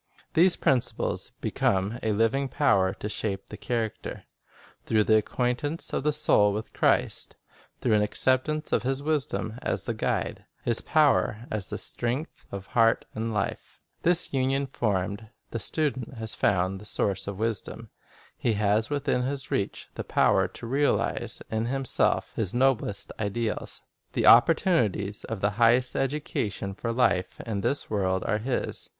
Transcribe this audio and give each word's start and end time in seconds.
These 0.33 0.55
principles 0.55 1.29
become 1.41 1.99
a 2.01 2.11
living 2.11 2.49
power 2.49 2.91
to 2.95 3.07
shape 3.07 3.49
the 3.51 3.55
character, 3.55 4.23
through 4.83 5.03
the 5.03 5.15
acquaintance 5.17 5.93
of 5.93 6.01
the 6.03 6.11
soul 6.11 6.53
with 6.53 6.73
Christ; 6.73 7.35
through 7.81 7.93
an 7.93 8.01
acceptance 8.01 8.71
of 8.71 8.81
His 8.81 9.03
wisdom 9.03 9.59
as 9.61 9.83
the 9.83 9.93
guide, 9.93 10.43
His 10.65 10.81
power 10.81 11.45
as 11.51 11.69
the 11.69 11.77
strength, 11.77 12.47
of 12.51 12.65
heart 12.65 13.05
and 13.13 13.31
life. 13.31 13.79
This 14.01 14.33
union 14.33 14.65
formed, 14.65 15.29
the 15.51 15.59
student 15.59 16.15
has 16.17 16.33
found 16.33 16.81
the 16.81 16.85
Source 16.85 17.27
of 17.27 17.37
wisdom. 17.37 17.91
He 18.35 18.53
has 18.53 18.89
within 18.89 19.21
his 19.21 19.51
reach 19.51 19.87
the 19.93 20.03
power 20.03 20.47
to 20.47 20.65
realize 20.65 21.43
in 21.51 21.65
himself 21.67 22.33
his 22.35 22.55
noblest 22.55 23.11
ideals. 23.19 23.83
The 24.13 24.23
oppor 24.23 24.55
tunities 24.55 25.25
of 25.25 25.41
the 25.41 25.51
highest 25.61 25.95
education 25.95 26.73
for 26.73 26.91
life 26.91 27.39
in 27.41 27.61
this 27.61 27.87
world 27.91 28.23
are 28.23 28.39
his. 28.39 28.89